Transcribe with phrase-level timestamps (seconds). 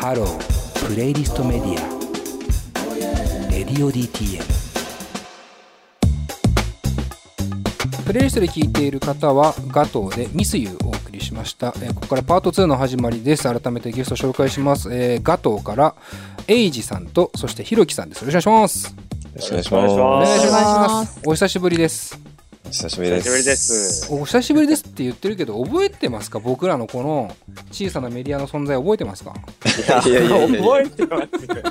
[0.00, 4.40] ハロープレイリストメディアレディオ DTM
[8.06, 13.42] プレイリストで聴いている方はガトーで Miss You をお送りしました、えーここからパート2の始まりです。
[13.42, 15.96] 改めてゲスト紹介します、えーガトーから
[16.46, 18.24] エイジさんとそしてひろきさんです。
[18.24, 18.94] よろしくお願いします。
[19.34, 19.98] よろしくお願いします。
[19.98, 21.20] お願いします。
[21.26, 22.27] お久しぶりです
[22.70, 23.24] 久しぶりです。
[23.24, 24.12] 久しぶりです。
[24.12, 26.38] お久しぶりですって言ってるけど覚えてますか？
[26.38, 27.34] 僕らのこの
[27.72, 29.34] 小さなメディアの存在覚えてますか？
[30.06, 31.62] いやいやいやいや 覚えてますよ。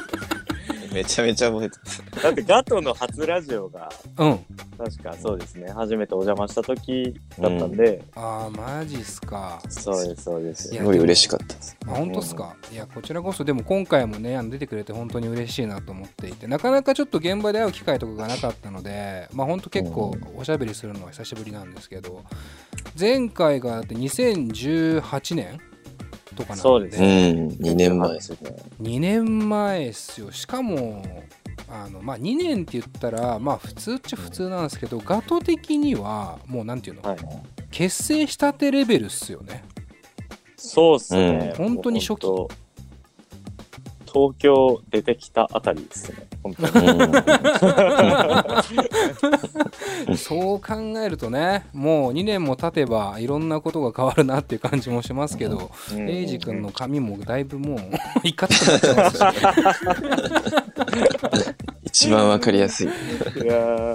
[0.97, 2.03] めちゃめちゃ覚えてます。
[2.23, 4.39] だってガトの初ラジオがうん。
[4.77, 5.71] 確かそうですね。
[5.71, 9.61] 初めてお邪魔した時だったんで、ああマジっすか。
[9.69, 10.73] そうですそうです。
[10.73, 11.45] いやすごい嬉しかった。
[11.53, 11.77] です。
[11.85, 22.23] あ本当っすか、いやこちらこそでも今回もねあの出てくれて本当に嬉しいなと思っていてなかなかちょっと現場で会う機会とかがなかったのでまあ本当結構おしゃべりするのは久しぶりなんですけど
[22.99, 25.59] 前回がだって2018年
[26.37, 26.61] とかなんで。
[26.61, 28.13] そうですうん、2年前。
[28.13, 28.37] ですね。
[28.81, 30.31] 2年前っすよ。
[30.31, 31.03] しかも
[31.69, 37.17] あのまあ2年って言ったらまあ普通っちゃ普通なんですけどガト的にはもうなんていうの、はい。
[37.71, 39.65] 結成したてレベルっすよね。
[40.55, 41.53] そうっすね。
[41.57, 41.65] うん。
[41.75, 42.27] 本当に初期
[44.17, 46.27] 東京出てきたあたりですね。
[46.41, 46.87] 本当に。
[50.07, 57.79] うん、 そう考えるとねもう2年も経てばいろんなことが変わるなっていう感じもしますけど、うんエイジ君の髪もだいぶもう
[58.23, 59.37] いかつくなっちゃいますよね
[61.83, 62.87] 一番わかりやすい。
[62.87, 62.95] いや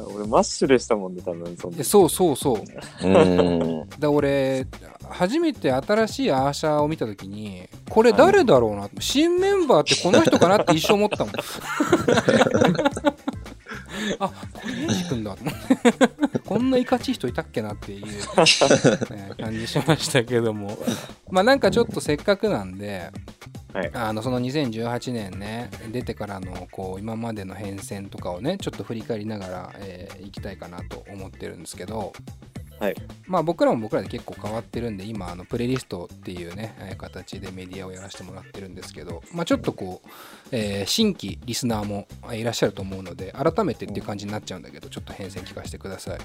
[0.01, 3.89] ー、俺マッシュでしたもんね、多分そそうそうそううん。
[3.99, 4.67] だ俺
[5.09, 11.35] 初めて新しいアーシャーを見た時にこれ誰だろうな、新メンバーってこの人かなって一生思ったもん。
[14.19, 15.37] あこれエイジ君だ。
[16.47, 18.17] こんないかちい人いたっけなっていう、 ね
[19.39, 20.79] 感じしましたけども。
[21.31, 23.11] まあなんかちょっとせっかくなんで
[23.75, 23.91] はい。
[23.93, 32.15] あのその2018年ね出てからのこう今までの変遷とかをねちょっと振り返りながら、えーいきたいかなと思ってるんですけど、
[32.83, 32.97] はい
[33.29, 40.09] まあ僕らも僕らで結構変わってるんで今あのプレイリストっていうねえー形でメディアをやらせてもらってるんですけど、まあ、ちょっとこう、
[40.51, 46.19] えー新規リスナーもえーいらっしゃると思うので改めてっていう感じになっちゃうんだけどちょっと変遷聞かせてください。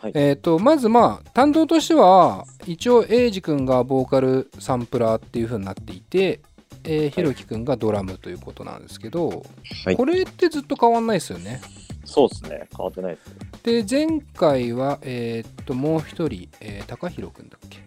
[0.00, 6.40] はいえー、とまずまあ担当としては一応エイジ君がボーカルサンプラーっていう風になっていて、
[6.84, 9.44] えーひろき君がドラムということなんですけど、
[9.84, 11.60] はいこれってずっと変わんないですよね。
[12.04, 12.68] そうですね。
[12.76, 13.47] 変わってないです。
[13.62, 17.78] で前回は、えーっともう一人、えー高弘君だっけ？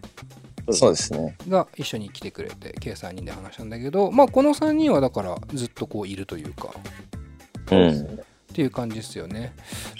[0.72, 1.36] そうですね。
[1.48, 6.72] が一緒に来てくれて計3人で話したんだけどまあこの3人はだからずっとこういるというか
[7.72, 7.90] うん。
[8.52, 9.54] っていう感じですよね。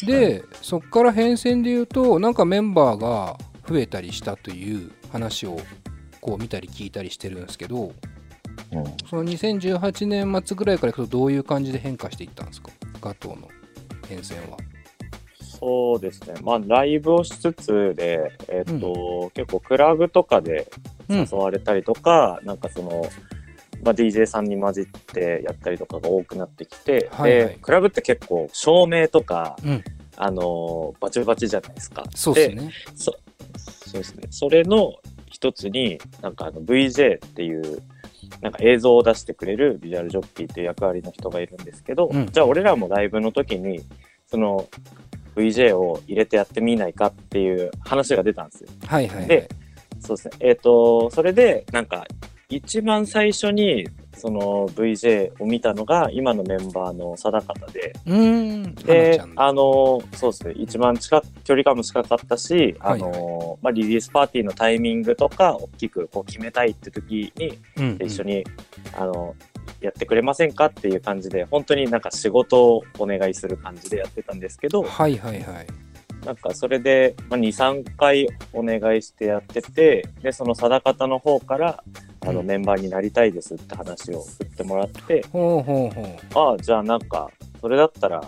[0.06, 5.58] で、そっから変遷で言うとなんかメンバーが増えたりしたという話を
[6.20, 7.92] こう見たり聞いたりしてるんですけど
[8.72, 12.70] うんその2018年末ぐらいからいくとどういう感じで変化していったんですか？
[13.00, 13.48] ガトーの
[14.08, 14.58] 変遷は。
[15.62, 16.34] そうですね。
[16.42, 20.68] まあ、ライブをしつつで、えっ、と、結構クラブとかで
[21.08, 23.04] うん誘われたりとか、なんかその、
[23.84, 29.84] まあ、DJ さんに混じってやったりとかが多くなってきて、はいはいで、クラブって結構照明とか、うん
[30.16, 32.02] あの、バチバチじゃないですか。
[32.12, 32.72] そうですね。
[32.96, 33.12] そ
[33.86, 34.26] そうですね。
[34.30, 34.94] それの
[35.26, 37.82] 一つに、なんかあの VJ っていう、
[38.40, 43.80] なんか映像を出してくれるビジュアルジョッキーっていう役割の人がいるんですけど、うんじゃあ俺らもライブの時に、
[44.26, 44.66] その
[45.34, 48.68] VJ を入れてやってみないかっていう話が出たんですよ。
[48.86, 49.26] はいはい、はい。
[49.28, 49.48] で
[50.00, 50.34] そうですね。
[50.40, 52.04] えっ、と、それで、なんか、
[52.48, 57.94] 一番最初に、その VJ を見たのが、今のメンバーの定方で、
[58.84, 68.44] であの、そうですね、一番近く、距離感も近かったし、あはいの、まあ、リリースパーティーのタイミングとか、大きくこう決めたいって時に、うんうん一緒に、
[68.98, 69.34] あの、
[69.80, 70.66] やってくれませんか？
[70.66, 75.66] っていう感じで、本当になんか仕事をお願いする感じでやってたんですけど、はいはいはい。
[76.24, 81.82] なんかそれで、まあ、2、3回お願いしてやってて、で、その定方の方から、
[82.20, 86.50] あの、うんメンバーになりたいですって話を振ってもらって、ほうほうほう。
[86.52, 87.28] ああ、じゃあなんか、
[87.60, 88.24] それだったら、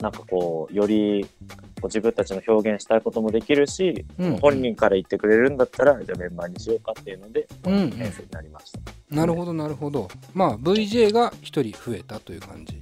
[0.00, 8.78] なんかこう、より、こう自分たちの表現したいこともできるし、うん本人から言ってくれるんだったら、じゃあメンバーにしようかっていうので、うんうん編成になりました。
[9.10, 10.08] なるほどなるほど。
[10.34, 12.80] まあ VJ が1人増えたという感じ。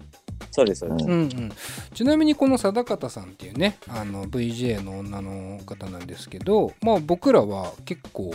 [0.50, 1.06] そうです、そうです。
[1.06, 1.52] うんうん、
[1.94, 8.34] ちなみにこの定方さんっていうねあの VJ の女の方なんですけど、まあ、僕らは結構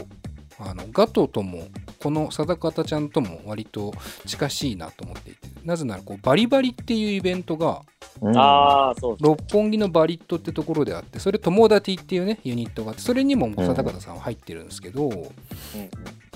[0.60, 1.68] あのガトとも
[2.00, 3.94] この定方ちゃんとも割と
[4.26, 7.84] 近しいなと思っていてなぜならこうバリバリっていうイベントが
[8.22, 9.30] うんああ、そうですね。
[9.30, 15.30] 六本木のバリットってところであってそれ友達っていうねユニットがあってそれにも定方さんは入ってるんですけど、うんうん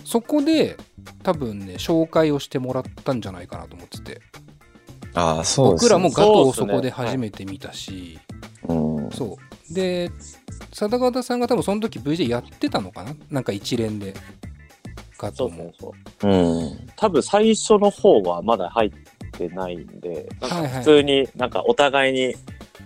[0.04, 0.78] そこで
[1.24, 4.22] 多分ね紹介をしてもらったんじゃないかなと思ってて
[5.14, 5.72] ああ、そうね。
[5.74, 8.20] 僕らもガトーをそこで初めて見たし
[8.68, 9.12] うん。
[9.12, 10.12] そうで
[10.74, 13.16] 貞方さんが多分その時 VJ やってたのかな？
[13.30, 14.14] なんか一連で。
[15.18, 15.92] ガトーもそう
[16.22, 16.30] そう。
[16.30, 16.32] そう。
[16.32, 16.88] うん。
[16.96, 18.92] 多分最初の方はまだ入っ
[19.32, 22.34] てないんで、なんか普通になんかお互いに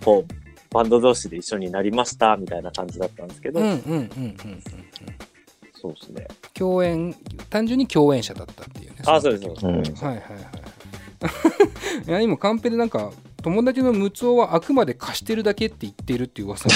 [0.03, 4.61] こう、バンド同士で一緒になりましたみたいな感じだったんですけど、うんうんうんうんうんうん。
[5.73, 6.27] そうですね。
[6.53, 7.15] 共演
[7.49, 8.97] 単純に共演者だったっていうね。
[9.05, 9.65] あ、そうの時です。
[9.65, 10.19] うんはいはいはい。
[12.07, 13.11] いや今カンペでなんか
[13.45, 16.67] 友達のムツオはあくまで貸してるだけって言ってるっていう噂。
[16.67, 16.75] ず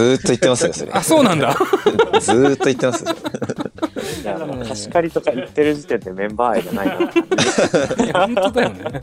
[0.00, 0.92] ーっと言ってますよ、それ。
[0.92, 1.52] あそうなんだ。
[2.20, 3.04] ずーっと言ってます
[4.68, 6.94] 貸し借りとか言ってる時点でメンバー愛がないな。
[8.04, 9.00] いや本当だよね。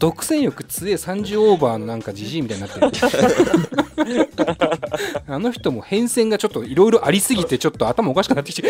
[0.00, 2.90] 独占欲強え30オーバーのなんかジジイみたいになってる。
[5.28, 8.68] あの人も変遷がちょっといろいろありすぎてちょっと頭おかしくなってきて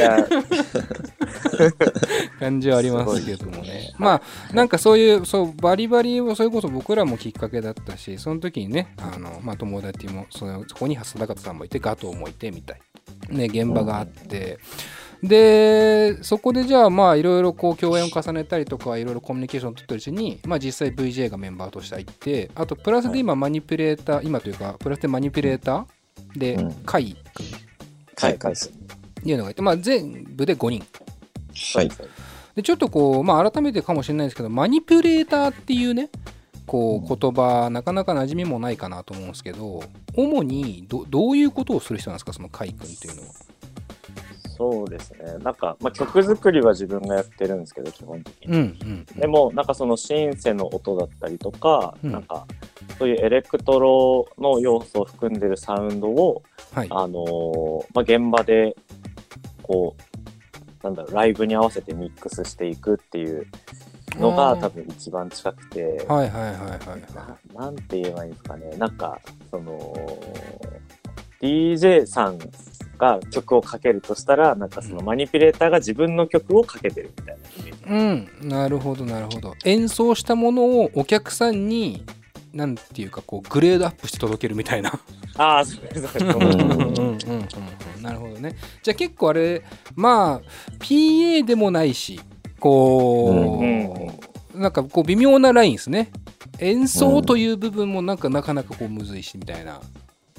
[2.38, 3.94] 感じはありますけどもね。
[3.98, 12.80] まあなんかそういうそうバリバリをそれこそ僕らもきっかけだったしその時にねあの、まあ、友達もそのそこに定方さんもいてガトーもいてみたい
[13.30, 14.58] ね現場があって、
[15.22, 26.84] でそこでじゃあまあいろいろこう共演を重ねたりとかいろいろコミュニケーションを取ってるうちに、まあ、実際 VJ がメンバーとして入ってあとプラスで今マニピュレーター今というかプラスでマニピュレーターでうん。
[28.68, 30.86] っていうのがいて、まあ、全部で5人
[31.74, 31.90] はい。
[32.54, 36.10] でちょっとこう、まあ、改めてかもしれないですけどマニピュレーターっていうね
[36.66, 39.82] こう言葉なかなか馴染みもないかなと思うんですけど
[40.14, 42.32] 主にどどういうことをする人なんですか？
[42.32, 43.28] そのカイ君っていうのは。
[44.58, 45.38] そうですね。
[45.44, 48.56] なんか、まあ、曲作りは自分がやってるんですけど、基本的に。
[48.56, 52.44] うんうんうんでも、なんかそのシンセの音だったりとか、うんなんか、
[52.98, 58.74] そういうエレクトロの要素を含んでるサウンドを、はいあのーまあ、現場で、
[59.62, 60.17] こう、
[60.82, 63.46] なんだろう、ライブに合わせてミックスしていくっていう
[64.16, 68.76] のが多分一番近くて、はいはいはいはいはななんて言えばいいんですかね。
[68.76, 69.20] なんか、
[69.50, 69.94] その、
[71.40, 72.38] DJ さん
[72.98, 77.82] が曲をかけるとしたら、なんかそのマニピュレーターが自分の曲をかけてるみたいなイメージ。
[77.84, 78.38] い。
[78.42, 79.54] うんなるほどなるほど。
[79.64, 82.04] 演奏したものをお客さんに
[82.52, 84.92] なんていうかこうグレードアップして届けるみたいな。
[85.36, 87.87] ああ、そうです、そうです。
[87.98, 88.56] うんうんうんうんうんなるほどね。
[88.82, 89.62] じゃあ結構あれ
[89.94, 92.20] まあ PA でもないし
[92.60, 96.10] こう、うんなんかこう微妙なラインですね。
[96.58, 99.80] 演奏という部分もなんかなかなかこうむずいしみたいな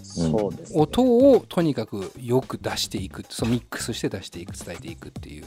[0.03, 0.81] そうです、ね。
[0.81, 5.45] 音をとにかくよく出していくそのミックスして出していく伝えていくっていう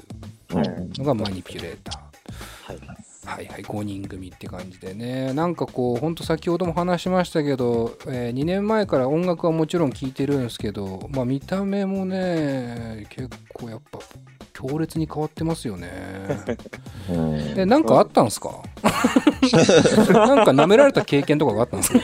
[0.55, 2.73] うんのがマニピュレーター。
[2.73, 3.02] はい。
[3.35, 13.99] はいはい、5人組って感じでね、なんかこう、ほんと先ほども話しましたけど、え2年前から音楽はもちろん聴いてるんですけど、まあ見た目もね、結構やっぱ
[14.53, 15.89] 強烈に変わってますよね。
[17.11, 18.51] うんえ、なんかあったんすか？
[20.13, 22.01] なんか舐められた経験とかがあったんですか？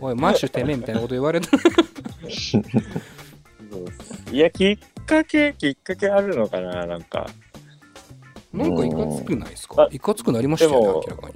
[0.00, 1.48] おい、マッシュてめえみたいなこと言われた。
[4.30, 7.26] いや、きっかけ、きっかけあるのかな、なんか。
[8.52, 9.82] なんかいかつくないですか？
[9.82, 11.34] あいかつくなりましたよね、明らかに。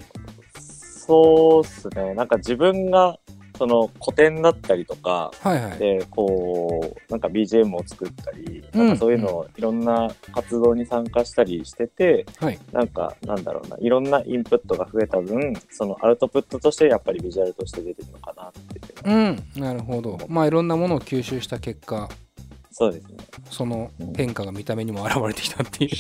[0.61, 2.15] そうっすね。
[2.15, 3.19] なんか自分が、
[3.57, 5.79] その古典だったりとか、はいはい。
[5.79, 12.59] で、こう、なんか BGM を作ったり、うんなんかそういうのをいろんな活動に参加したりしてて、はい。
[12.73, 20.19] なんか、なんだろうな、いろんなインプットが増えた分、そのアウトプットとしてやっぱりビジュアルとして出てるのかなってうん、なるほど。
[20.29, 22.11] まあいろんなものを吸収した結果、
[22.79, 23.17] そうですね。
[23.49, 25.91] その変化が見た目にも現れてきたっていう。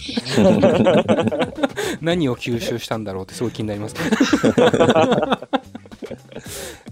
[2.04, 3.94] 何を吸収したんだろうってすごい気になります。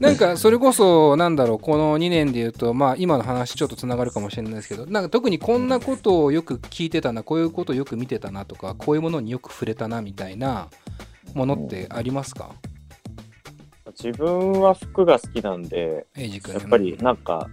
[0.00, 10.70] なんかそれこそなんだろうこの2年で言うとまあ今の話ちょっとつながるかもしれないですけどなんか特にこんなことをよく聞いてたなこういうことをよく見てたなとかこういうものによく触れたなみたいな
[11.34, 12.52] ものってありますか？
[14.02, 17.48] 自分は服が好きなんで、やっぱりなんか、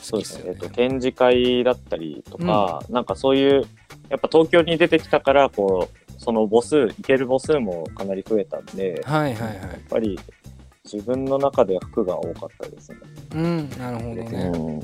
[0.00, 3.64] そうですね、えっと、展示会だったりとか、なんかそういう、
[4.08, 9.48] やっぱ東京に出てきたから、こう、その母数、行ける母数もかなり増えたんで、やっはいはい。
[9.48, 10.18] はいぱり
[10.84, 12.98] 自分の中では服が多かったですね。
[13.34, 14.80] うんなるほどね、うん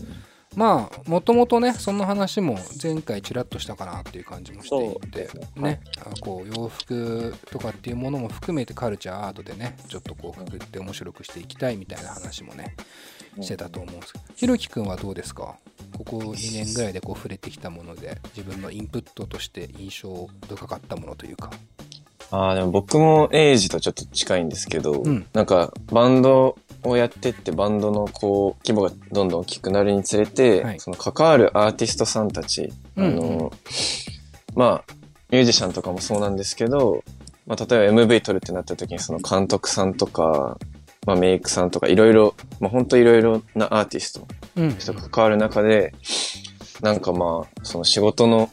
[0.54, 5.62] まあもともとねその話も前回ちらっとしたかなっていう感じもしていてね。
[5.62, 5.80] ね。
[5.99, 12.76] あこう洋服とかっていうものも含めてカルチャーアートでねちょっとこうくくって面白くしていきたいみたいな話もね
[13.40, 14.25] してたと思うんですけど。
[14.37, 15.56] ひろきくんはどうですか？
[15.97, 21.50] ここ2年ぐらいでこう触れてきたもので自分のインプットとして印象深かったものというか。
[22.30, 25.26] ああ、でも僕もエイジとちょっと近いんですけど、うん。
[25.35, 30.81] なんかバンドをやってってバンドのこう規模がどんどん大きくなるにつれて、はい。
[30.81, 33.12] その関わるアーティストさんたち、うんうん。
[33.12, 33.53] あの
[34.55, 34.95] まあ
[35.31, 37.03] ミュージシャンとかもそうなんですけど、
[37.47, 40.59] まあ、例えば MV 撮るってなった時にその監督さんとか、
[41.07, 44.77] まあ、メイクさんとかいろいろ、まあ、本当いろいろなアーティストうん。
[44.77, 45.95] 人が関わる中で、
[46.83, 48.51] なんかまあ、その仕事の、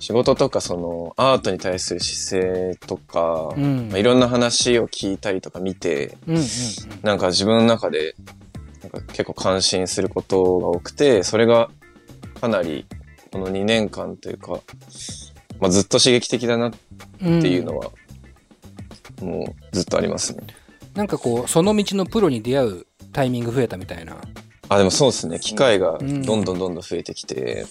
[0.00, 3.88] 仕事とかそのアートに対する姿勢とか、うん。
[3.90, 6.42] まあ、いろんな話を聞いたりとか見て、うんうん
[7.02, 8.14] なんか自分の中で、
[8.82, 11.70] なんか結構感心することが多くて、それが
[12.40, 12.86] かなり
[13.30, 14.60] この2年間というか、
[15.60, 16.72] まあ、ずっと刺激的だなっ
[17.22, 17.90] うんていうのは、
[19.20, 20.42] もうずっとありますね。
[20.94, 24.16] なんかこうその道のプロに出会うタイミング増えたみたいな。
[24.70, 25.38] あ、でもそうですね。
[25.40, 27.66] 機会がうんどんどんどんどん増えてきて、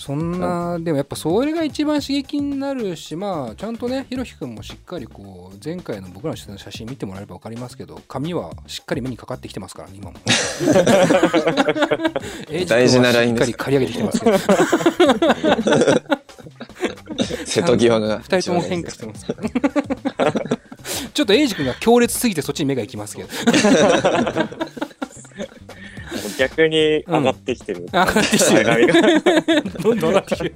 [0.00, 10.16] そんなでもやっぱそれが一番刺激になるしまあちゃんとねひろひくんもしっかりこう前回の僕らの写真見てもらえれば分かりますけど髪はしっかり目にかかってきてますからね今も。
[12.66, 13.50] 大事なラインです。
[13.50, 14.38] しっかり刈り上げてきてますけど。
[17.44, 18.20] 瀬戸際が。
[18.22, 19.34] 2人とも変化してますか
[20.16, 20.32] ら
[21.12, 23.28] ちょっとエイジ君が強烈すぎてそっちに目が行きますけど
[26.40, 27.82] 逆に上がってきてる。
[27.82, 29.62] 上がってきてる。
[29.82, 30.54] どんどん上がってきてる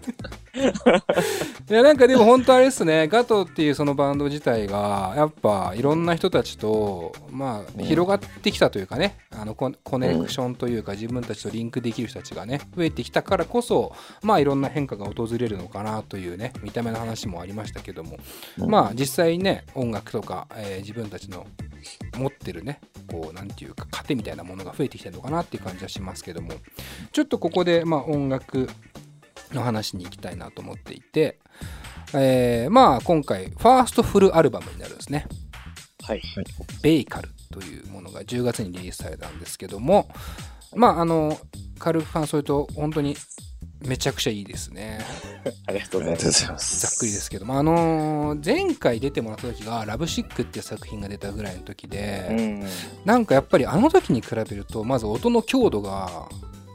[0.56, 3.08] いやなんかでも本当あれですね。
[3.08, 7.84] ガトっていうそのバンド自体がやっぱいろんな人たちとまあうん。
[7.84, 9.16] 広がってきたというかね。
[9.30, 13.92] あのココネクションというか自分たちとリンクできる人たちがね増えてきたからこそ
[14.22, 18.18] まあいろんな変化が訪れるのかなというね見た目の話もありましたけども。
[18.58, 21.46] まあ実際ね音楽とか、えー自分たちの
[22.16, 22.80] 持ってるね
[23.10, 26.52] こうなんていうか糧みたいなものが増えてきてるのかなっていう感じはしますけども。
[27.12, 28.68] ちょっとここでまあ音楽
[29.52, 31.38] の話に行きたいなと思っていて、
[32.14, 35.26] えーまあ今回ファーストフルアルバムになるんですね
[36.02, 36.22] はい。
[36.82, 40.08] 「ベイカル」というものが10月にリリースされたんですけども
[40.74, 41.38] まああの
[41.78, 43.16] 軽く感想言うと本当に
[43.80, 45.00] めちゃくちゃいいですね
[45.66, 46.40] ありがとうごございます。
[46.40, 46.80] ざいます。
[46.80, 52.64] ざっくりですけどもあのー前回出てもらった時が「ラブシック」っていう作品が出たぐらいの時で、うん。
[53.04, 56.28] なんかやっぱりあの時に比べるとまず音の強度が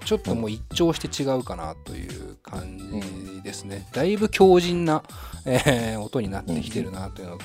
[0.10, 5.04] ちょっともう一聴して違うかなという感じですね、だいぶ強靭な、
[5.46, 7.44] えー音になってきてるなというのと、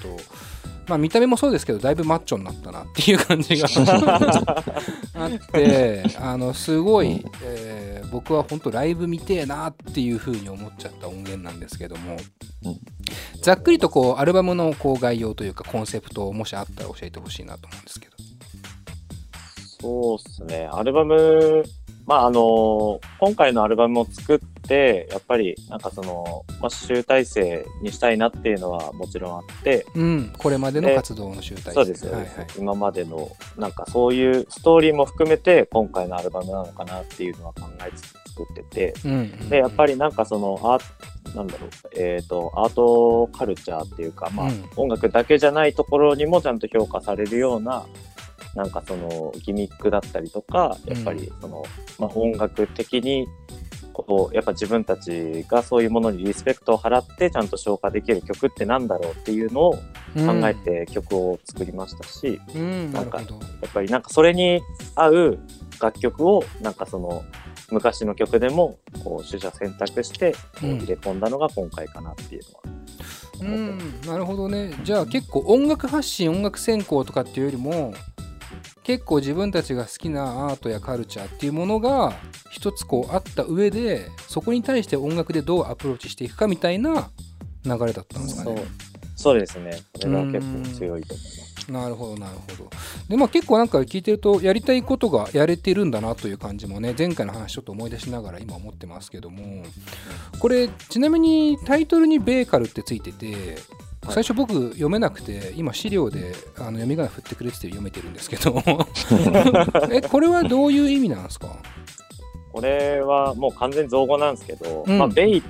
[0.89, 3.69] まあ見た目もそうですけどだいぶマッチョになったなっていう感じが
[5.13, 12.17] あってあのすごい、えー僕は本当ライブ見てえなっていう風に思っちゃった音源なんですけども、
[12.65, 12.81] うん
[13.43, 18.15] ざっくりとこうアルバムのこう概要というかコンセプトをもしあったら教えてほしいなと思うんですけど。
[19.83, 20.69] そうですね。
[20.73, 21.63] アルバム、
[22.07, 31.73] まああの、今回のアルバムを作って、やっぱりなんかその、まあ、集大成にしたいなっていうのはもちろんあって、うん、これまでの活動の集大成。
[31.73, 32.31] そうですよ、はいはい。
[32.59, 39.49] 今までの、なんかそういうストーリーも含めて、今回のアルバムなのかなっていうのは考えつつ作ってて、うんうん。
[39.49, 44.65] で、やっぱりなんかその、アーなんだろう、えっ、と、アートカルチャーっていうか、まあ、うん。
[44.77, 47.87] 音楽だけじゃないところにもちゃんと評価されるような、
[48.55, 51.65] なんかそのギミックだったりとか、やっぱりその、
[51.99, 53.27] まあ、音楽的に、
[53.93, 59.81] こう、やっぱ自分たちがそういうものにリスペクトを払ってちゃんと消化できる曲ってなんだろうっていうのを考
[60.49, 63.35] えて曲を作りましたし、うん、うんなるほど。
[63.63, 64.61] やっぱりなんかそれに
[64.95, 65.39] 合う
[65.81, 67.25] 楽曲をなんかその
[67.71, 72.85] 昔の曲でもこう取捨選択して入れ込んだのが今回かなっていうのは。
[73.41, 74.75] うん、なるほどね。
[74.85, 77.93] じゃあ結構音楽発信、音楽専攻とかっていうよりも、
[78.85, 82.13] 結構自分たちが好きなアートやカルチャーっていうものが
[82.51, 87.11] 一つこうあった上で、そこに対して音楽でどうアプローチしていくかみたいな
[87.65, 88.65] 流れだったんですかね。
[89.17, 89.81] そうですね。
[90.01, 91.55] それが結構強いと思います。
[91.73, 92.71] なるほどなるほど。
[93.09, 99.65] でまあ結構なんか聞いてるとやりたいことがやれてるんだなという感じもね前回の話ちょっと思い出しながら今思ってますけども
[100.41, 103.37] これちなみにタイトルに「ベーカル」ってついててはい
[104.11, 108.63] 最初僕読めなくて今資料であの読み仮名振ってくれてて読めてるんですけど。
[109.91, 111.57] えこれはどういう意味なんですか？
[112.53, 114.99] これはもう完全に造語なんですけど、うん。
[114.99, 115.43] まあベイっ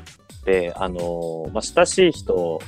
[0.44, 2.60] てあのまあ親しい人を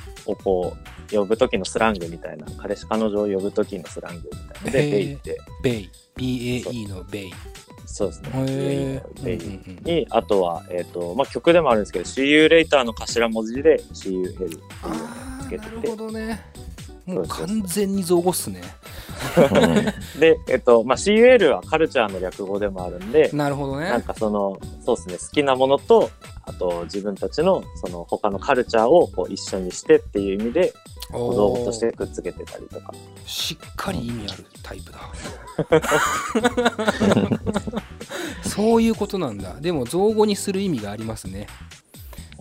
[0.43, 0.75] こ
[1.11, 4.65] う呼ぶ時のスラングみたいな彼氏彼女を呼ぶ時のスラングみたいな。
[4.65, 5.37] のでベイって。
[5.63, 5.89] ベイ。
[6.17, 7.31] BAE のベイ。
[7.85, 8.29] そうですね。
[8.33, 9.37] へベイ。
[9.37, 9.83] ーうんうんうん。
[9.83, 14.59] に、あとは、えっ、と、まあ、曲でもあるんですけど、See You Later の頭文字で CUL っていう
[15.47, 15.65] つけて。
[15.65, 16.41] てなるほどね。
[17.07, 18.61] もう完全に造語っすね。
[20.19, 23.89] で、えっ、と、まあ、CUL はカルチャーの略語でもあるんで、なるほどね。
[23.89, 26.11] なんかその、そうですね、好きなものと、
[26.43, 30.73] あと自分たちのその他のカルチャーをこう一緒にしてっていう意味で、
[31.11, 32.93] 造語としてくっつけてたりとか。
[33.25, 34.99] しっかり意味あるタイプだ。
[38.43, 39.55] そういうことなんだ。
[39.61, 41.47] でも造語にする意味がありますね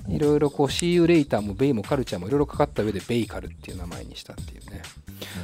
[0.08, 4.82] いろいろこう See you later もベイもカルチャーもいろいろかかった上でベイカルっていう名前にしたっていうね。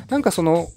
[0.09, 0.69] なんかその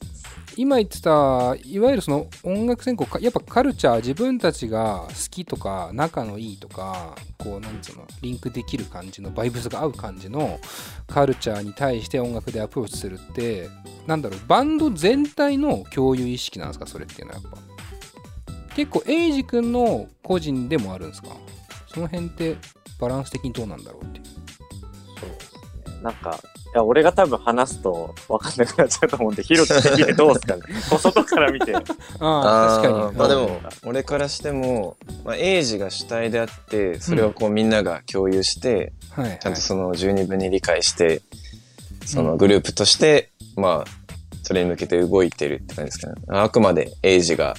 [0.57, 10.59] 今言ってたいわゆるその音楽専攻かやっぱカルチャー自分たちが好きとか仲のいいとかこうなんつうのリンクできる感じのバイブスが合う感じの
[11.07, 13.67] カルチャーに対して音楽でアプローチするって
[14.07, 17.57] なんだろうバンド全体の共有意識なんですかそれっていうのはやっぱ。
[18.75, 21.29] 結構エイジ君の個人でもあるんですか？
[21.87, 22.57] その辺って
[23.05, 24.25] バランス的にどうなんだろうっていう
[25.19, 25.53] そうです
[25.91, 26.01] ね。
[26.01, 30.61] なんか、いや、俺が多分話すと分かんなくなっちゃうと思うんで、広く的にどうですかね。
[30.99, 31.75] 外から見て。
[31.75, 41.21] ああ確かにーまあでも、俺からしても、まあ、エイジが主体であって、それをこうみんなが共有して、はいはいちゃんとその十二分に理解して、
[42.05, 43.91] そのグループとして、まあ、
[44.41, 46.15] それに向けて動いてるって感じですかね。
[46.27, 47.55] あくまでエイジが、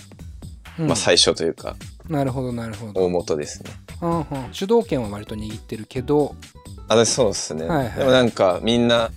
[0.79, 1.77] うんまあ最初というか、
[2.09, 3.05] なるほどなるほど。
[3.05, 3.71] 大元ですね。
[4.03, 4.27] うんうん。
[4.53, 6.35] 主導権は割と握ってるけど。
[6.89, 7.67] あ、そうですね。
[7.67, 7.99] はいはい。
[7.99, 9.11] でもなんかみんな、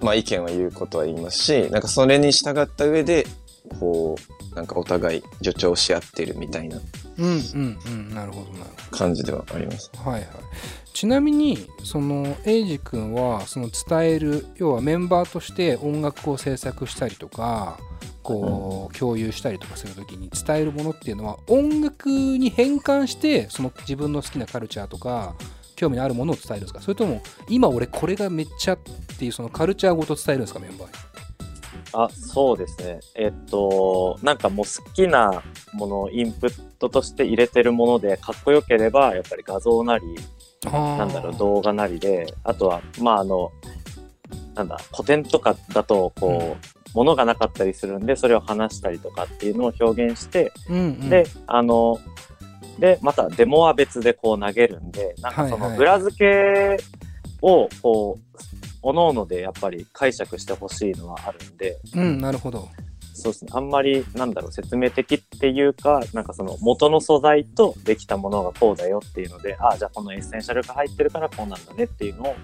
[0.00, 3.26] まあ意見は言うことは言いますし、なんかそれに従った上で、
[3.78, 4.16] こ
[4.52, 6.78] う、なんかお互い助長し合ってるみたいな
[7.18, 8.14] うんうんうん。
[8.14, 9.90] なるほどなる感じではあります。
[9.96, 10.30] ほどはいはい
[10.92, 17.78] ちなみにそのエイジ君はその伝える要はメンバーとして音楽を制作したりとか
[18.22, 25.34] こう共有したりとかするときに伝えるものっていうのは音楽に変換してその自分の好きなカルチャーとか
[25.74, 26.80] 興味のあるものを伝えるんですか？
[26.80, 28.78] それとも今俺これがめっちゃっ
[29.18, 30.94] ていうそのカルチャーごと伝えるんですかメンバーに？
[31.94, 33.00] あ、そうですね。
[33.14, 35.42] えっと、なんかもう好きな
[35.74, 40.04] ものをインプットとして入れてるもので、かっこよければ、やっぱり画像なり、
[40.64, 43.50] ななんだろう、動画なりで、あとは、まあ、あの、
[44.54, 46.56] なんだ、古典とかだと、こ
[46.94, 51.98] う、ものがなかったりするんで、それを話したりとかっていうのを表現して、うんうん、で、あの、
[52.78, 55.70] で、またデモは別でこう投げるんで、なんかそはいはい。
[55.70, 56.82] の裏付け
[57.40, 58.38] を、こう、
[58.82, 62.68] おののでやっぱり解釈してほしいのはあるんで、うんなるほど
[63.14, 63.50] そうですね。
[63.54, 72.36] あんまり、なんだろう、説明的っていうか、なんかその元の素材とできたものがこうだよっていうので、ああ、じゃあこのエッセンシャルが入ってるからこうなんだねっていうのを、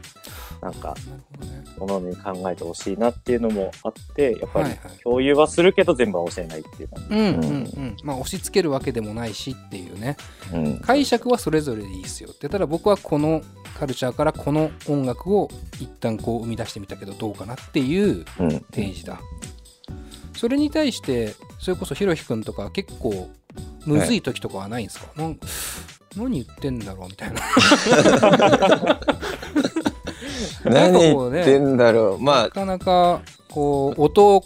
[0.61, 4.71] なんか、なるほどね各々に考えてほしいなっていうのもあって、やっぱり
[5.03, 7.15] 共有はするけど全部は教えないっていう感じ。
[7.15, 10.17] うんうんうんまあ押し付けるわけでもないしっていうね
[10.53, 10.79] うん。
[10.81, 13.43] 解釈はそれぞれでいいっすよってただ僕はこの
[13.79, 15.49] カルチャーからこの音楽を
[15.81, 18.51] 一旦こう生み出してみたけどどうかなっていううん。
[18.71, 19.21] 提示だ
[20.39, 23.29] それに対してそれこそひろひくんとか結構
[23.85, 25.39] むずい時とかはないんですか、なん
[26.17, 27.41] 何言ってんだろうみたいな。
[30.65, 32.23] なんか何言ってんだろう。
[32.23, 34.45] まあ、なかなかこう音を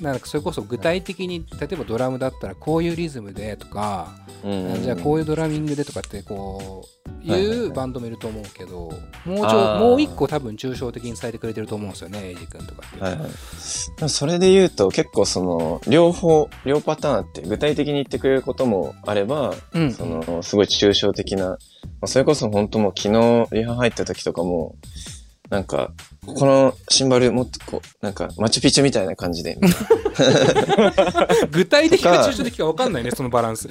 [0.00, 6.84] なんかそれこそ具体的に例えばドラムだったらこういうリズムでとか、うんじゃあこういうドラミングでとかってこ
[7.26, 8.90] うはいうバンドもいると思うけど、
[9.26, 13.00] もうちょもう一個多分抽象的に伝えてくれてると思うんですよねエイジ君とかって。
[13.00, 14.08] はいはい。
[14.08, 21.56] それで言うと結構その、両方、両パターンあって具体的に言ってくれることもあれば、うんその、すごい抽象的な、ま
[22.02, 24.76] あ、それこそ本当もう昨日リハ入った時とかも、
[25.50, 25.92] なんか、
[26.34, 29.58] このシンバルもっとこう、なんか、マチュピチュみたいな感じで、
[31.50, 33.68] 具体的か抽象的か分かんないね そのバランス。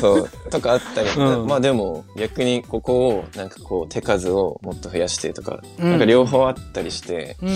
[0.00, 1.46] そう、とかあったり、うん。
[1.46, 5.90] まあでも逆にここを、なんかこう、手数をもっと増やしてとか、うん。
[5.90, 7.54] なんか両方あったりして、うんうん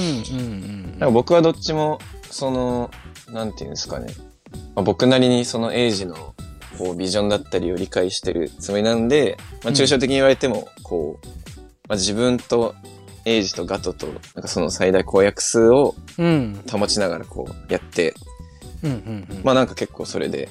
[1.01, 1.99] うん僕はどっちも、
[2.31, 2.91] その、
[3.31, 4.07] なんていうんですかね。
[4.75, 6.35] まあ、僕なりにそのエイジの、
[6.79, 11.27] こう、ビジョンだったりを理解してるつもりなんで、まあ、抽象的に言われても、こう、
[11.89, 12.75] まあ、自分と
[13.27, 18.15] エイジとガトと、なんかその最大公約数をうん保ちながらこう、やって、
[18.83, 20.49] うんうんうんまあなんか結構それで、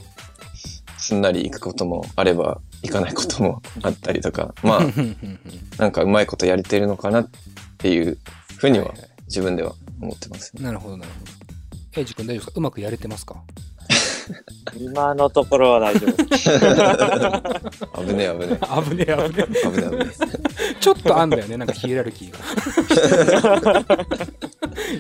[0.98, 5.40] すんなりいくこともあれば、いかないこともあったりとか、 まあ、うんうんうん
[5.78, 7.30] なんかうまいことやれてるのかなっ
[7.78, 8.18] ていう
[8.58, 10.52] ふうにははいはい自分では思ってます。
[10.62, 11.32] なるほどなるほど。
[12.00, 12.52] エイジ君大丈夫ですか？
[12.58, 13.42] うまくやれてますか？
[14.78, 16.50] 今のところは大丈夫です。
[16.50, 18.98] 危ねえ危ね危ねえ危ねえ。
[18.98, 20.55] 危ねえ危ねえ。
[20.80, 22.40] ちょっとあんだよね、なんかヒエラルキーが。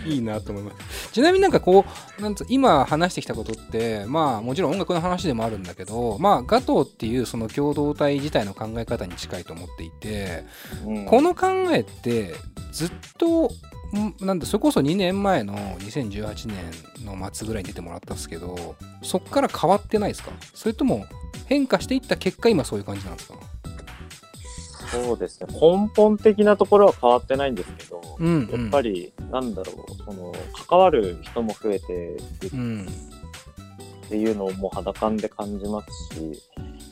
[0.08, 1.12] いいなと思います。
[1.12, 1.86] ちなみになんかこ
[2.18, 10.46] う、なんつ今話してきたことって、まあもちろん音楽の話でもあるんだけど、まあガトーっていうその共同体自体の考え方に近いと思っていて、
[10.86, 12.34] うんこの考えって
[12.72, 13.52] ずっと
[13.96, 20.32] んなんだそれこそ2年前の2018年の末ぐらいに出てもらったんですけどそっから変わってないですか？
[20.54, 21.06] それとも
[21.46, 23.36] 変化していった結果今そういう感じなんですか？
[24.92, 25.48] そうですね。
[25.52, 30.34] 根本的なところは変わってないんですけど、うん、うん、やっぱり、なんだろう、その、
[30.68, 32.18] 関わる人も増えてる
[32.54, 32.88] うん。
[34.06, 36.44] っていうのをもう肌感で感じますし、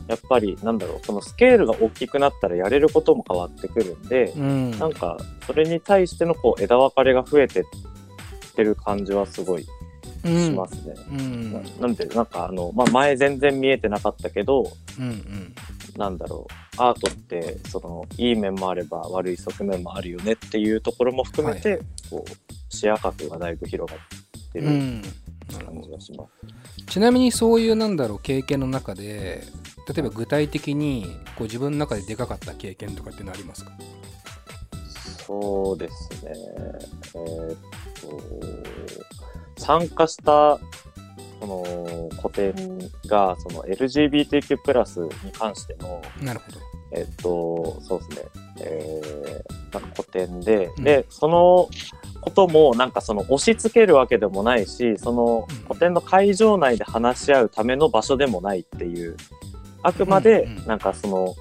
[0.07, 4.71] やっぱりなんだろう、そのスケールが大きくなったらやれることも変わってくるんで、うん。
[4.79, 7.63] なんかそれに対してのこう枝分かれが増えてっ
[8.55, 9.69] てる感じはすごいし
[10.51, 10.93] ますね。
[11.11, 11.53] うん。
[11.53, 15.55] ななんで、なんかあの、まあ、前全然見えてなかったけど、うんうん
[15.97, 21.77] なんだろう、アートって、その、いい面もあれば悪い側面もあるよねっていうところも含めて、は
[22.09, 22.31] こう、
[22.69, 26.31] 視野角がだいぶ広がってる感じがします。
[26.87, 29.43] ちなみにそういうなんだろう経験の中で
[29.87, 31.05] 例えば具体的に
[31.37, 33.71] こう自分の中ででかかった経験とかってのありますか？
[35.25, 36.31] そうですね。
[37.15, 37.57] えーっ
[38.01, 38.21] と、
[39.57, 40.59] 参加した、
[41.43, 42.53] その、個展
[43.05, 46.59] が、その LGBTQ+, に関しての、なるほど。
[46.95, 48.27] えっと、そうですね、
[48.61, 50.83] えー、なんか個展で、うん。
[50.85, 51.69] で、その
[52.21, 55.57] ことも、なんかその押し付けるわけでもないし、そのうん。
[55.65, 59.17] 個展の会場内で話し合うための場所でもないっていう、
[59.81, 61.35] あくまでなんかその、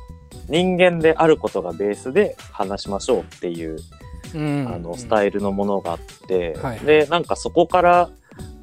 [0.49, 3.79] 人間であることがベースで話しましょうっていう、
[4.35, 6.81] うんあの、スタイルのものがあって、はい。
[6.81, 8.11] で、なんかそこから、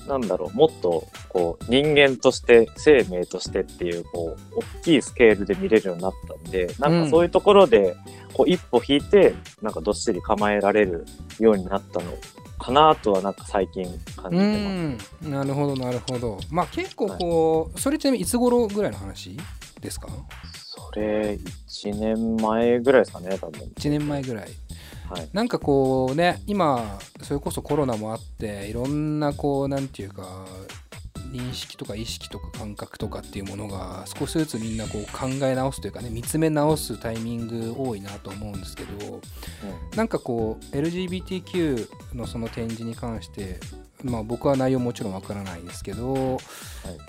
[0.10, 7.95] なんだろう、もっと、こう、人間として、生命としてっていう、こう、大きいスケールで見れるようになったんで、なんかそういうところで、
[8.34, 11.06] こう、一歩引いて、なんかどっしり構えられる
[11.39, 12.12] ようになったの
[12.58, 13.86] かなとは、なんか最近
[14.17, 15.28] 感じうてます。
[15.28, 15.32] ん。
[15.32, 16.39] なるほどなるほど。
[16.52, 19.38] まあ結構こう、それちなみにいつ頃ぐらいの話
[19.80, 20.10] ですか？
[20.65, 23.62] それ、1年前ぐらいですかね、多分。
[23.78, 24.50] 1年前ぐらい
[25.10, 25.30] はい。
[25.34, 30.45] なんかこうね今それこそコロナもあっていろんなこうなんていうか
[31.32, 39.22] 認識とか意識とか感覚とかっていうものが少しずつみんなこう考え直すというかね見つめ直すタイミング多いなと思うんですけど
[39.96, 43.60] なんかこう LGBTQ のその展示に関して
[44.04, 46.39] まあ僕は内容もちろんわからないですけど、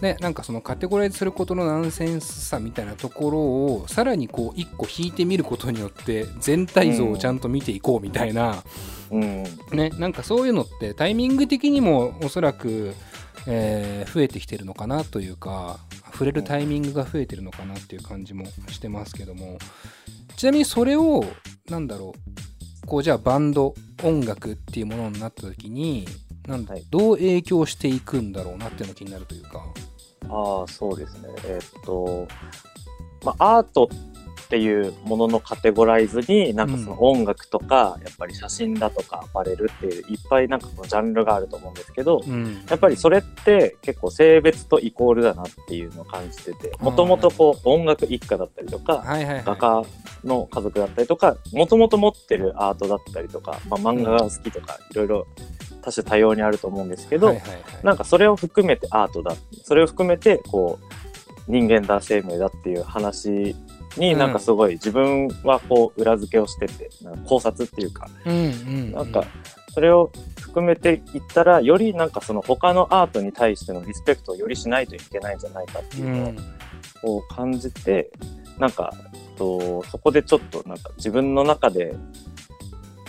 [0.00, 8.62] ね、なんかそのカテゴライズすることのナンセンスさみたいなところをさらにこう一個引いてみることによって全体像をちゃんと見ていこうみたいな、
[9.10, 9.44] うん。
[9.72, 12.94] ね、なんかそういうのってタイミング的にもおそらく、
[13.46, 15.78] えー増えてきてるのかなというか
[16.12, 19.58] 触れるタイミングが増えてるのかなっていう感じもしてますけども
[20.36, 21.24] ちなみにそれを
[21.68, 22.14] なんだろ
[22.84, 26.06] うこうじゃあバンド音楽っていうものになった時に
[26.46, 29.64] なんだはいどう影響していくんだろうなっていうのが気になるというか。
[30.28, 31.28] ああ、そうですね。
[31.44, 32.26] えーっと、
[33.24, 33.88] まあ、アート
[34.50, 42.64] っていうもののカテゴライズに、なんかその音楽とか、やっぱり写真だとかアパレルっていう、いっぱいなんかこのジャンルがあると思うんですけど、うん。
[42.68, 49.84] やっぱりそれって結構性別とイコールだなっていうのを感じてて、もともとこう音楽一家だったりとか、画家
[50.24, 55.26] の家族だったりとか、もともと持ってるアートだったりとか、まあ、漫画が好きとか、いろいろ
[55.82, 57.34] 多種多様にあると思うんですけど、は
[57.84, 59.36] なんかそれを含めてアートだ。
[59.62, 61.00] それを含めて、こう、
[61.50, 63.56] 人間だ、生命だっていう話
[63.96, 64.18] に、うん。
[64.18, 66.90] なんかすごい自分はこう、裏付けをしてて、
[67.26, 68.44] 考察っていうか、うんうんう
[68.88, 68.92] ん。
[68.92, 69.24] なんか、
[69.72, 76.42] それを含めていったら、よりなんかその他のアートに対してのリスペクトをよりしないといけないんじゃないかっていううの
[77.04, 77.22] をん。
[77.28, 78.10] 感じて、
[78.58, 78.92] なんか、
[79.36, 81.94] とそこでちょっとなんか自分の中で、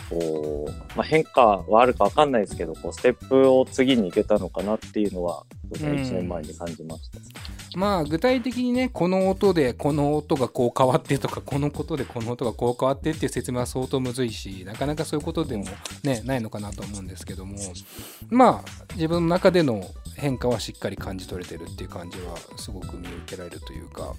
[0.09, 7.77] こう、まあ、変化はあるかわかんないですけど、こう、ステップを次に行けたのかなっていうのは、そうですねうん1年前に感じました。
[7.77, 15.63] まあ具体的にねこの音でこの音がこう変わってとかこのことでこの音がこう変わってっていう説明は相当むずいしなかなかそういうことでも
[16.03, 17.57] ねないのかなと思うんですけども
[18.29, 19.85] まあ自分の中での
[20.17, 24.13] 変化はしっかり感じ取れてるっていう感じはすごく見受けられるというか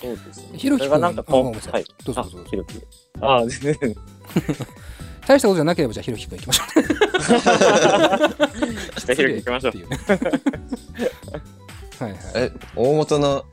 [0.00, 0.58] そうですね。
[0.58, 1.82] ひろきくんそれがなんかこう、はい。
[1.82, 2.80] あどうぞどうぞ、ひろき。
[3.20, 3.42] あ。
[5.30, 6.82] 大したことじゃなければじゃあひろきくん行きましょう。
[6.82, 9.78] じゃあひろき行きましょうって。
[9.78, 9.98] いうね。
[12.00, 12.20] はいはい。
[12.34, 13.44] え、大元の、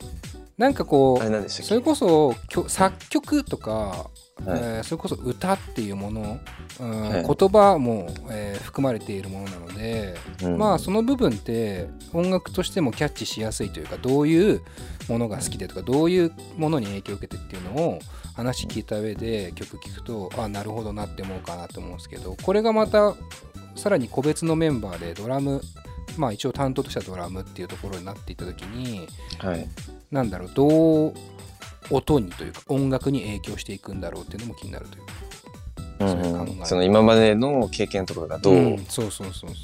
[0.57, 1.67] なんかこうあれなんでしたっけ？
[1.67, 4.09] それこそきょ作曲とか、はい。
[4.47, 6.39] えーそれこそ歌っていうもの、
[6.79, 7.23] うんはい。
[7.23, 10.57] 言葉も、えー含まれているものなので、うん。
[10.57, 14.61] まあその部分って音楽としてもキャッチしやすいというかどういう
[15.07, 17.99] ものが好きでとかどういうものに影響を受けてっていうのを
[18.37, 23.15] 話聞いた上で曲聴くとあなるほどなって思うかなと思うんですけどこれがまた
[23.75, 25.59] さらに個別のメンバーでドラム
[26.17, 29.07] まあ一応担当としてはドラムっていうところになっていった時に
[29.39, 29.67] はい。
[30.11, 31.13] なんだろうどう
[31.89, 35.13] 音にというか音楽に影響していくんだろうっていうのも気になるというか
[35.99, 39.55] うんその今までの経験とかがどう、ううんそうそうそうそ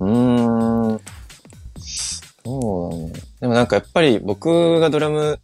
[0.00, 1.00] うーん。
[1.78, 3.40] そう。
[3.40, 5.38] でもなんかやっぱり僕がドラム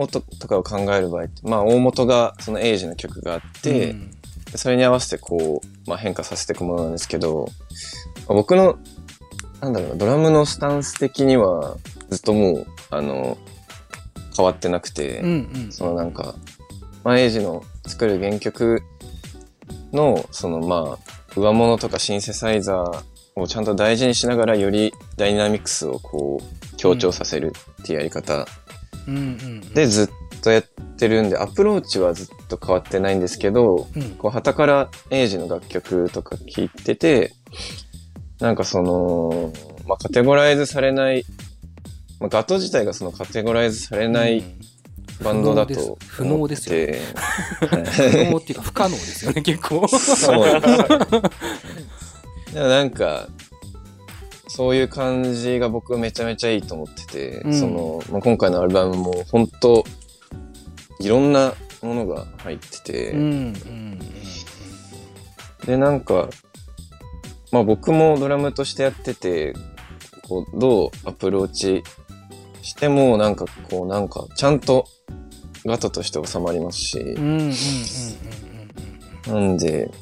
[0.00, 4.10] 音とかを考える場合って、まあ大元がそのエイジの曲があって、うん。
[4.50, 7.46] でそれに合わせてこう、まあ、変化させていくものなんですけど、
[8.26, 8.78] まあ僕の
[9.60, 11.76] なんだろうな、ドラムのスタンス的には、
[12.08, 13.36] ずっともう、あの、
[14.34, 15.72] 変わってなくて、うんうん。
[15.72, 16.34] そのなんか、
[17.04, 18.82] まあ、エイジの作る原曲
[19.92, 23.04] の、そのまあ、上物とかシンセサイザー
[23.36, 28.46] をちゃんと大事にしながら、よりダイナミクスをこう、強調させるっていうやり方
[29.08, 30.08] うんうんでずっ
[30.40, 30.62] とやっ
[30.96, 34.02] てるんで、アプローチはずっと変わってないんですけど、うん。
[34.12, 37.32] こう、旗からエイジの楽曲とか聴いてて、
[38.40, 39.52] なんかその、
[39.86, 41.24] まあ、カテゴライズされない、
[42.18, 44.60] まあ、ガト自体がそのカテゴライズされないうん。
[45.22, 46.70] バンドだと不能です。
[46.70, 47.00] 不能で
[48.24, 49.86] 不能っていうか不可能ですよね結構。
[49.86, 50.46] そう。
[50.46, 50.98] なんですよ。
[52.54, 53.28] でもなんか、
[54.52, 57.54] そういう感じが僕めちゃめちゃいいと思ってて、うん。
[57.54, 59.84] その、まあ、今回のアルバムも本当
[60.98, 63.98] いろんなものが入ってて、うんうん
[65.64, 66.28] で、なんか、
[67.52, 69.54] まあ僕もドラムとしてやってて、
[70.26, 71.84] こう、どうアプローチ
[72.62, 74.88] しても、なんかこう、なんか、ちゃんと
[75.64, 76.98] ガトとして収まりますし、
[79.28, 79.92] なんで、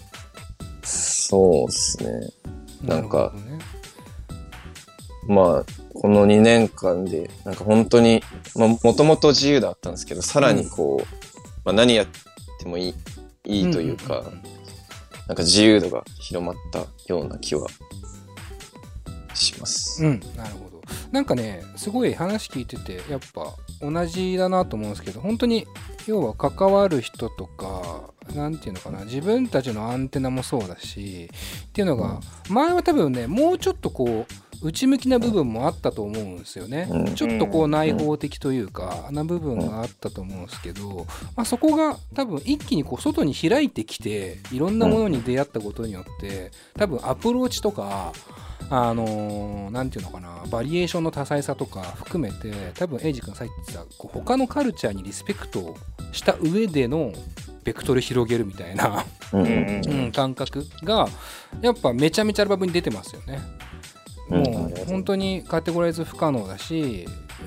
[0.85, 2.09] そうですね。
[2.83, 3.59] うんなんかね
[5.29, 8.23] まあ、この2年間で、なんか本当に、
[8.57, 11.07] まあ、もともと自由だったんですけど、さらにこう、
[11.65, 12.07] まあ、何やっ
[12.59, 12.95] てもいい、
[13.45, 14.43] いいというか、んんん
[15.29, 17.69] なんか自由度が広まったような気は
[19.35, 20.03] します。
[20.03, 20.83] うん、なるほど。
[21.13, 25.67] なんかね、すごい話聞いてて、やっぱ同じだなと思うんですけど、本当に、
[26.07, 31.31] 要は関わる人とか、なんていうのかな、自分たちのアンテナもそうだし、
[31.69, 36.89] っていうのが、前は多分ね、もうちょっとこう、内向きな部分もあったと思うんですよね。
[36.91, 48.13] うんちょっとこう内包的というか、な部分があったと思うんですけど、まあ、そこが多分一気にこう外に開いてきていろんなものに出会ったことによって多分アプローチとか
[48.71, 55.77] あのーなんていうのかなバリエーションの多彩さとか含めて多分エイジ君さっき言ってたこう他のカルチャーにリスペクトを
[56.13, 57.13] した上での
[57.65, 61.07] ベクトル広げるみたいな、うん感覚が
[61.61, 63.41] やっぱめちゃめちゃアルバムに出てますよね。
[64.31, 64.43] うん。
[64.43, 67.07] もう本当にカテゴライズ不可能だし、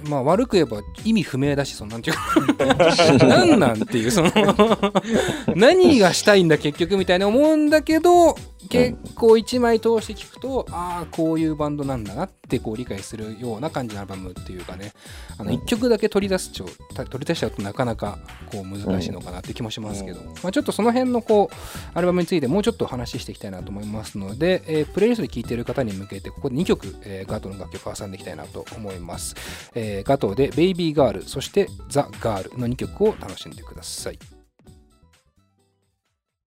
[0.10, 4.32] まあ悪く言えば意味不明だし、そのなんていうか、 何なんっていう、その、
[5.56, 8.36] 何がしたいんだ結局みたいな思うんだけど、
[8.70, 14.94] 結構一枚通して聞くと、ああ、こういうバンドなんだなってこう理解するような感じのアルバムっていうかね、
[15.50, 18.20] 一曲だけ取り出すちょ取り出しちゃうとなかなか
[18.52, 20.28] こう難しいのかなって気もしますけど、うん。
[20.28, 21.56] まあ、ちょっとその辺のこう
[21.98, 29.36] アルバムについてもうちょっと話していきたいなと思いますので、えープレイリストで聴いている方に向けてここで2曲、えーガトの楽曲を挟んでいきたいなと思います、
[29.74, 34.41] えーガトで「ベイビーガール」そして「ザ・ガール」の2曲を楽しんでください